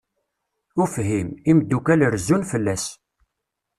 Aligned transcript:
Ufhim, 0.83 1.29
imeddukal 1.51 2.01
rezzun 2.13 2.43
fell-as. 2.51 2.85